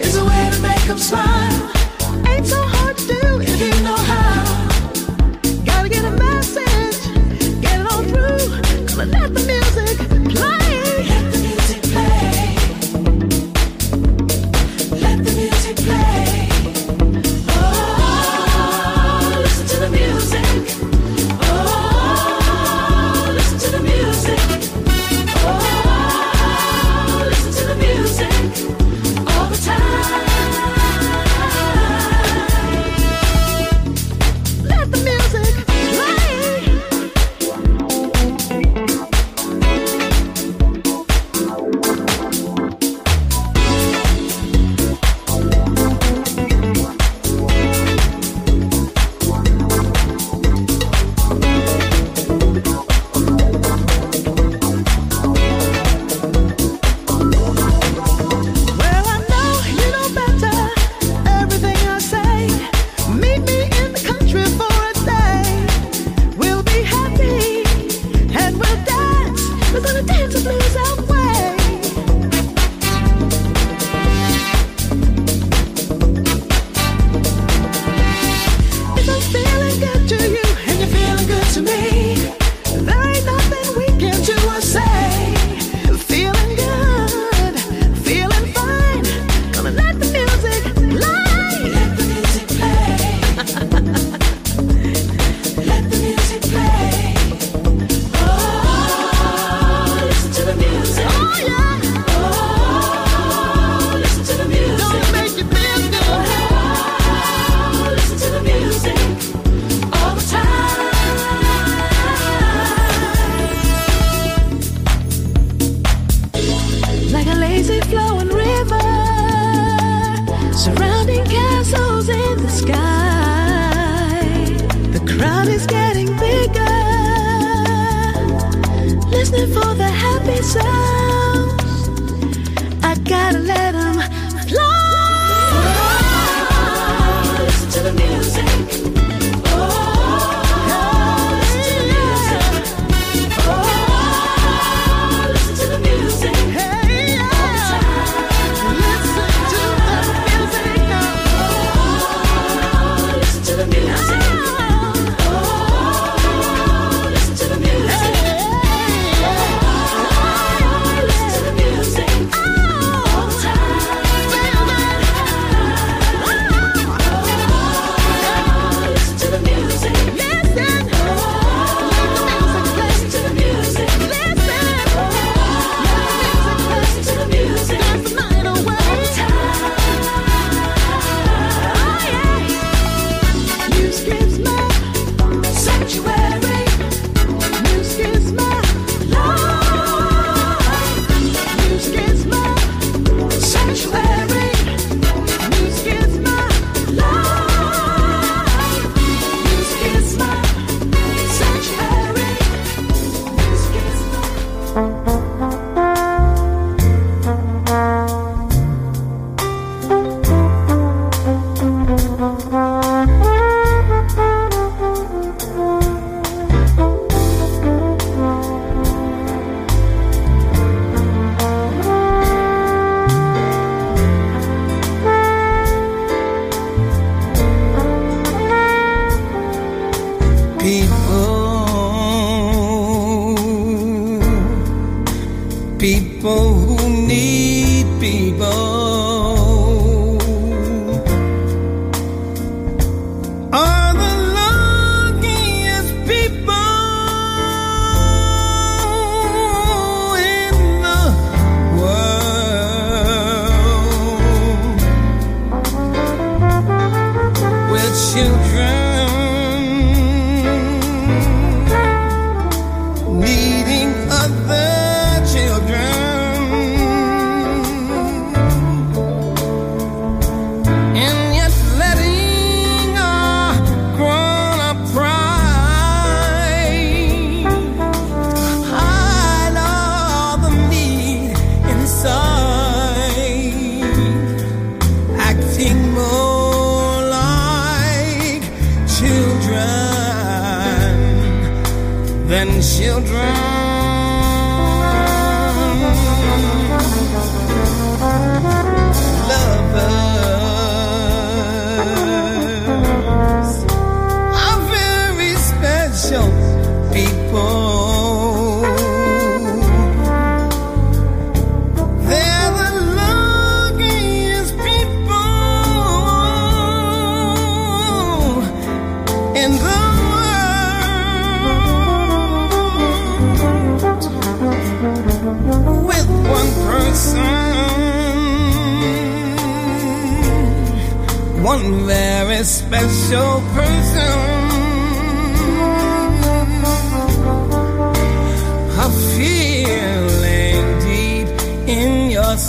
is 0.00 0.16
a 0.16 0.24
way 0.24 0.50
to 0.52 0.60
make 0.60 0.82
them 0.86 0.98
smile. 0.98 1.29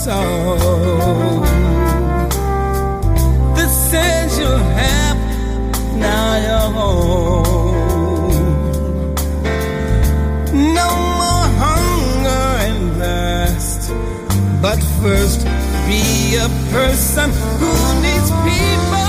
Soul. 0.03 1.41
The 3.57 3.67
sense 3.67 4.39
you 4.39 4.53
have 4.79 5.17
now 6.07 6.27
you're 6.45 6.69
home. 6.79 7.93
No 10.79 10.89
more 11.21 11.47
hunger 11.63 12.45
and 12.67 12.79
thirst, 12.99 13.81
but 14.63 14.79
first 15.01 15.41
be 15.87 16.01
a 16.45 16.49
person 16.71 17.29
who 17.59 17.71
needs 18.01 18.29
people. 18.47 19.00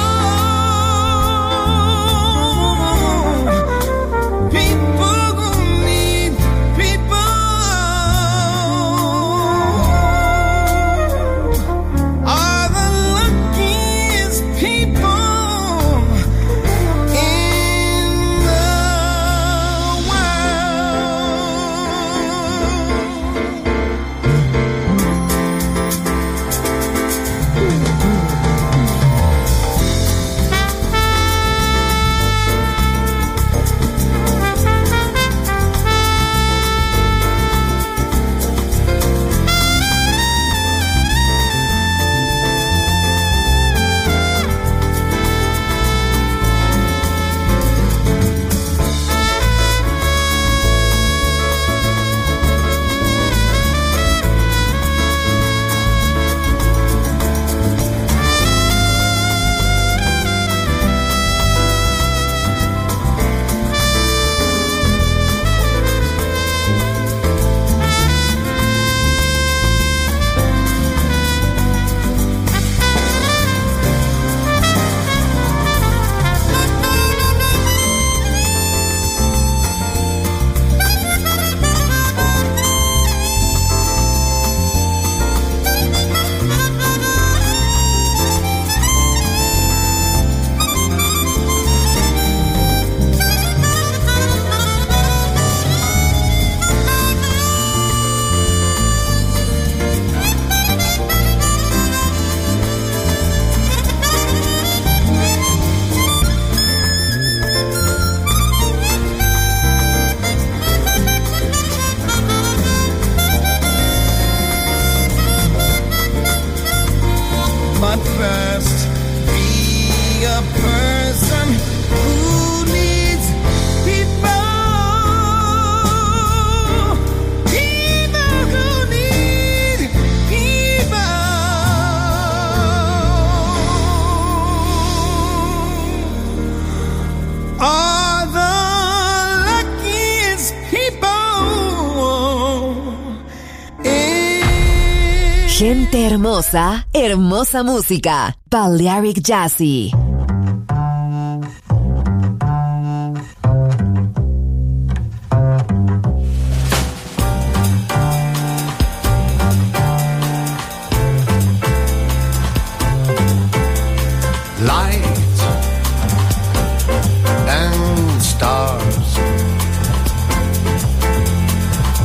Hermosa, 146.53 146.87
hermosa 146.93 147.63
música. 147.63 148.37
Balearic 148.51 149.23
Jazzy. 149.23 149.91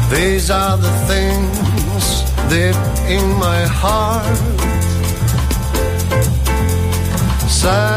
These 0.10 0.50
are 0.50 0.78
the 0.78 0.97
in 3.10 3.26
my 3.40 3.62
heart. 3.66 4.38
Sadness 7.50 7.97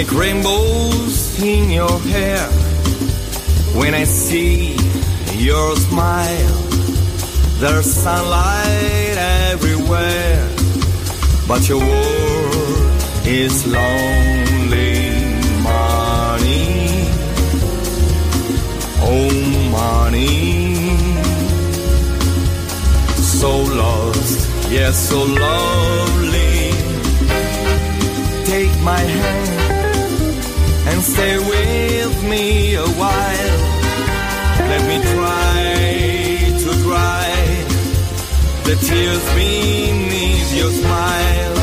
Make 0.00 0.12
rainbows 0.12 1.38
in 1.42 1.68
your 1.68 1.98
hair. 2.12 2.46
When 3.78 3.92
I 3.92 4.04
see 4.04 4.74
your 5.36 5.76
smile, 5.76 6.56
there's 7.60 7.90
sunlight 8.04 9.16
everywhere. 9.52 10.48
But 11.46 11.68
your 11.68 11.80
world 11.80 13.02
is 13.26 13.66
lonely, 13.66 14.94
money. 15.62 16.78
Oh, 19.10 19.30
money. 19.80 20.96
So 23.38 23.50
lost, 23.80 24.48
yes, 24.70 25.10
so 25.10 25.24
lovely 25.24 26.70
take 28.46 28.76
my 28.82 28.98
hand 28.98 29.59
and 31.00 31.06
stay 31.06 31.38
with 31.38 32.22
me 32.24 32.74
a 32.74 32.86
while. 32.86 33.58
Let 34.70 34.82
me 34.88 34.98
try 35.14 36.52
to 36.64 36.82
dry 36.82 37.30
the 38.64 38.76
tears 38.86 39.24
beneath 39.34 40.54
your 40.54 40.70
smile. 40.70 41.59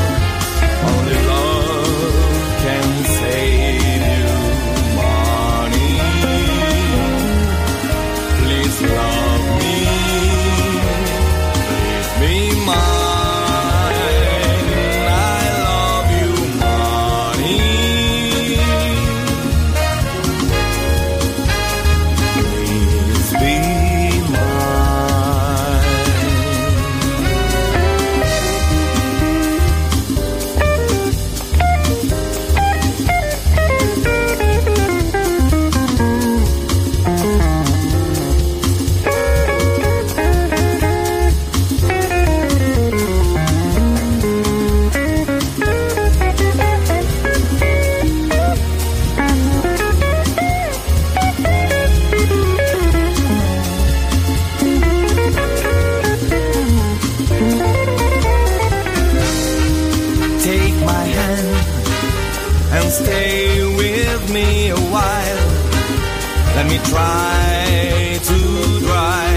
Try 66.90 68.20
to 68.30 68.40
dry 68.80 69.30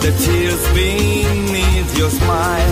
the 0.00 0.10
tears 0.24 0.64
beneath 0.74 1.98
your 1.98 2.10
smile. 2.10 2.71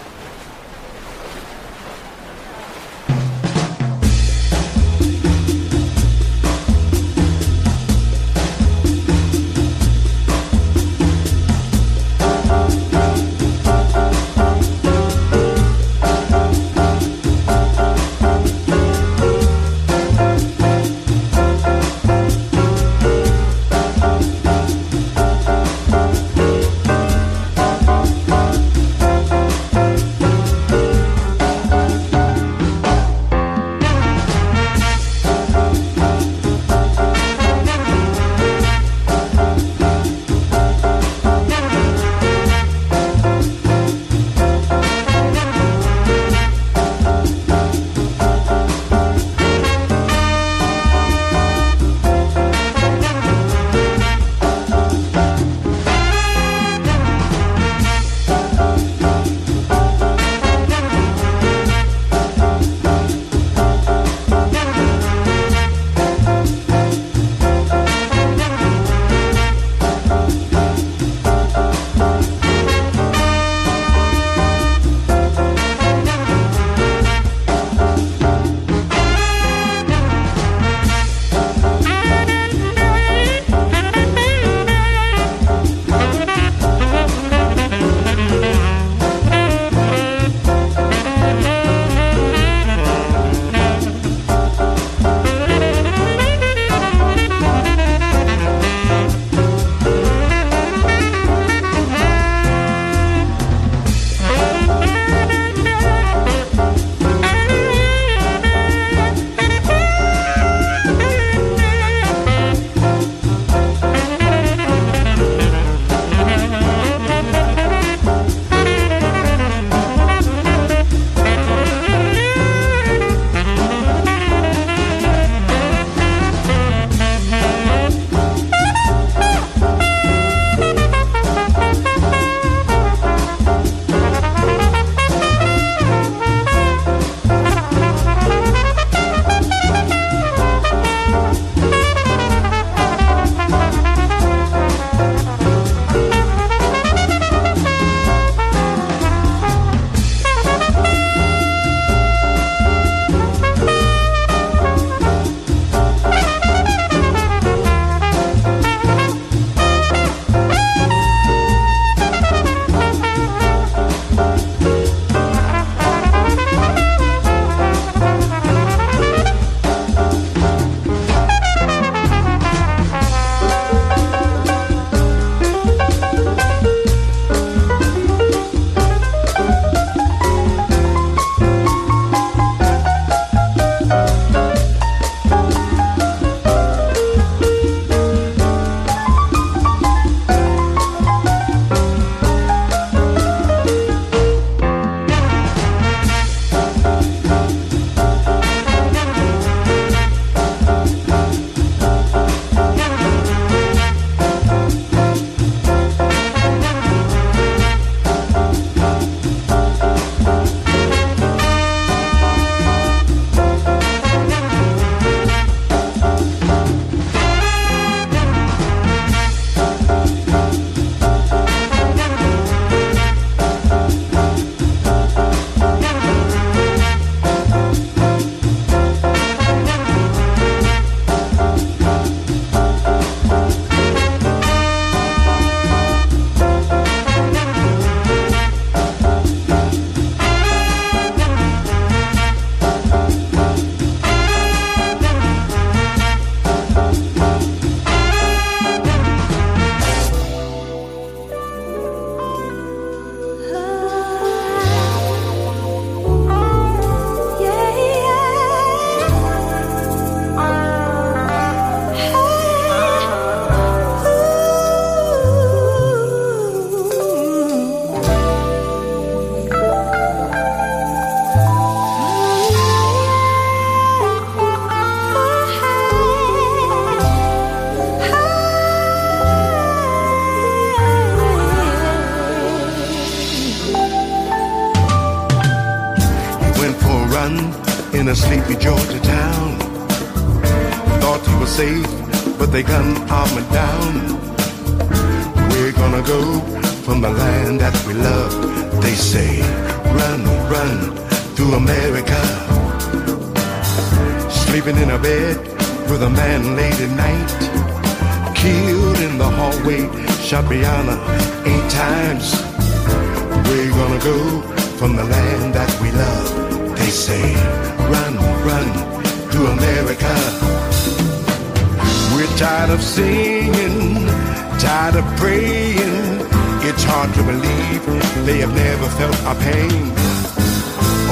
Felt 329.01 329.23
our 329.25 329.35
pain. 329.35 329.83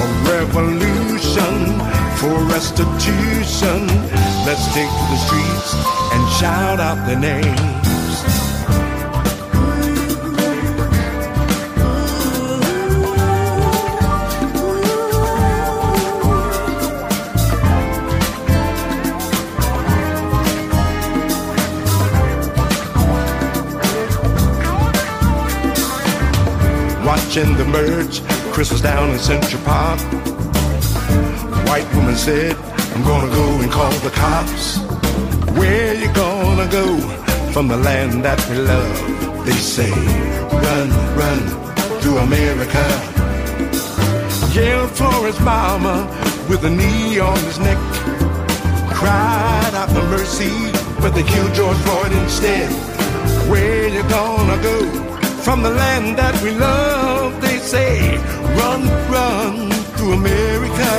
A 0.04 0.06
revolution 0.30 1.56
for 2.20 2.36
restitution. 2.54 3.80
Let's 4.46 4.66
take 4.76 4.92
to 5.00 5.06
the 5.14 5.20
streets 5.26 5.74
and 6.14 6.22
shout 6.40 6.80
out 6.80 7.00
the 7.08 7.16
names. 7.16 7.89
Watching 27.30 27.56
the 27.58 27.66
merge. 27.66 28.24
Chris 28.52 28.72
was 28.72 28.82
down 28.82 29.12
in 29.12 29.20
Central 29.20 29.62
Park. 29.62 30.00
White 31.70 31.88
woman 31.94 32.16
said, 32.16 32.56
I'm 32.96 33.04
gonna 33.04 33.32
go 33.32 33.62
and 33.62 33.72
call 33.72 33.92
the 34.00 34.10
cops. 34.10 34.80
Where 35.56 35.94
you 35.94 36.12
gonna 36.14 36.68
go 36.72 36.98
from 37.52 37.68
the 37.68 37.78
land 37.78 38.26
that 38.26 38.40
we 38.50 38.56
love? 38.58 39.46
They 39.46 39.52
say, 39.52 39.92
run, 40.66 40.90
run 41.22 41.42
to 42.02 42.18
America. 42.18 42.86
Yelled 44.52 44.90
for 44.90 45.28
his 45.28 45.40
mama 45.42 46.08
with 46.50 46.64
a 46.66 46.70
knee 46.72 47.20
on 47.20 47.38
his 47.46 47.60
neck. 47.60 47.78
Cried 48.92 49.74
out 49.76 49.90
for 49.92 50.02
mercy, 50.18 50.50
but 51.00 51.12
they 51.12 51.22
killed 51.22 51.54
George 51.54 51.78
Floyd 51.78 52.12
instead. 52.12 52.72
Where 53.48 53.88
you 53.88 54.02
gonna 54.10 54.60
go? 54.64 55.09
From 55.50 55.64
the 55.64 55.70
land 55.72 56.16
that 56.16 56.36
we 56.43 56.52
love. 56.52 57.41
They 57.41 57.58
say, 57.58 58.18
run, 58.60 58.82
run 59.10 59.54
to 59.97 60.06
America. 60.20 60.93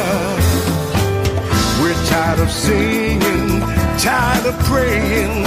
We're 1.81 2.03
tired 2.11 2.41
of 2.41 2.51
singing, 2.51 3.61
tired 4.07 4.47
of 4.51 4.57
praying. 4.71 5.47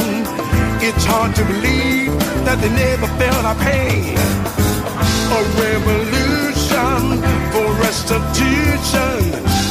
It's 0.88 1.04
hard 1.04 1.36
to 1.36 1.44
believe 1.44 2.14
that 2.48 2.58
they 2.64 2.72
never 2.86 3.08
felt 3.20 3.44
our 3.44 3.60
pain. 3.70 4.16
A 5.38 5.42
revolution 5.68 7.04
for 7.52 7.68
restitution. 7.84 9.20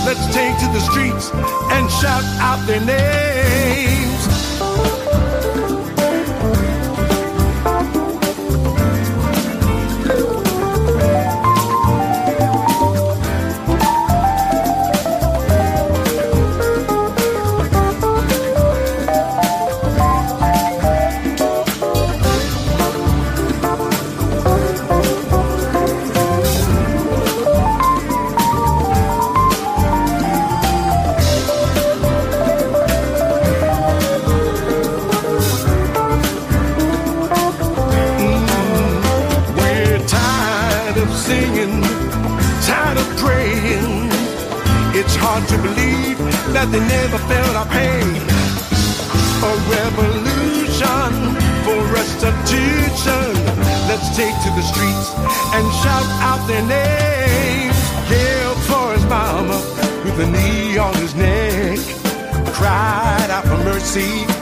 Let's 0.05 0.27
take 0.37 0.55
to 0.61 0.69
the 0.77 0.83
streets 0.91 1.27
and 1.73 1.85
shout 2.01 2.27
out 2.49 2.61
their 2.67 2.85
names. 2.85 4.23
Out 63.95 64.42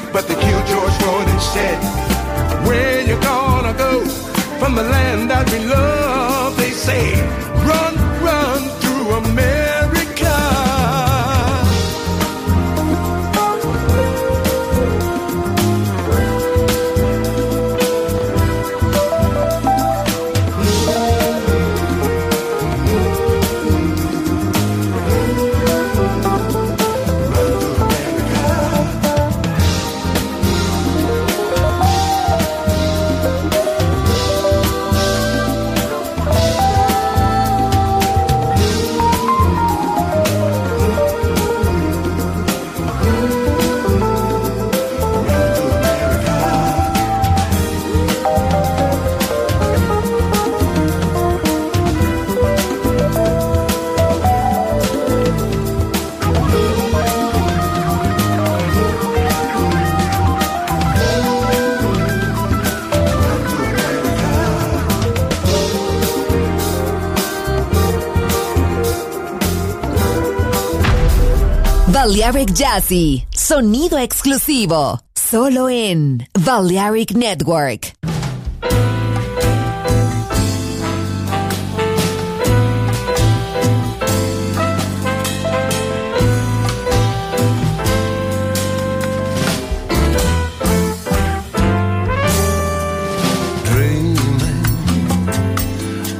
Balearic 72.11 72.53
Jazzy, 72.55 73.25
sonido 73.33 73.97
exclusivo, 73.97 74.99
solo 75.15 75.69
en 75.69 76.27
Balearic 76.45 77.13
Network. 77.13 77.93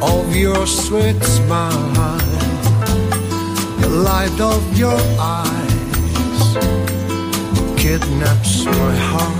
Of 0.01 0.37
your 0.37 0.69
sweet 0.69 1.21
smile, 1.25 2.19
the 3.81 3.89
light 3.89 4.41
of 4.41 4.79
your 4.79 4.97
eyes 5.19 5.40
kidnaps 7.91 8.65
my 8.67 8.95
heart. 8.95 9.40